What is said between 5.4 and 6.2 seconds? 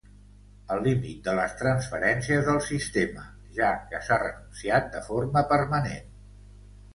permanent.